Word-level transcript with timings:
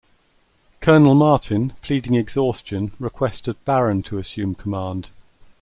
Colonel 0.79 1.13
Martin, 1.13 1.73
pleading 1.83 2.15
exhaustion, 2.15 2.93
requested 2.97 3.63
Barron 3.65 4.01
to 4.01 4.17
assume 4.17 4.55
command. 4.55 5.11